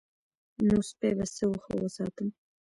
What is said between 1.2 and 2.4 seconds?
څه ښه وساتم.